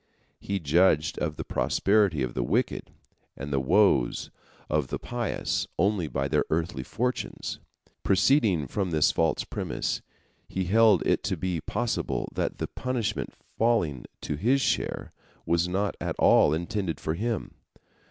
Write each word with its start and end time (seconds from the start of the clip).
He 0.39 0.59
judged 0.59 1.19
of 1.19 1.35
the 1.35 1.43
prosperity 1.43 2.23
of 2.23 2.33
the 2.33 2.41
wicked 2.41 2.89
and 3.37 3.53
the 3.53 3.59
woes 3.59 4.31
of 4.67 4.87
the 4.87 4.97
pious 4.97 5.67
only 5.77 6.07
by 6.07 6.27
their 6.27 6.43
earthly 6.49 6.81
fortunes. 6.81 7.59
Proceeding 8.01 8.65
from 8.65 8.89
this 8.89 9.11
false 9.11 9.43
premise, 9.43 10.01
he 10.49 10.63
held 10.63 11.05
it 11.05 11.21
to 11.25 11.37
be 11.37 11.61
possible 11.61 12.27
that 12.33 12.57
the 12.57 12.65
punishment 12.65 13.35
falling 13.59 14.05
to 14.21 14.37
his 14.37 14.59
share 14.59 15.13
was 15.45 15.67
not 15.67 15.95
at 16.01 16.15
all 16.17 16.51
intended 16.51 16.99
for 16.99 17.13
him. 17.13 17.53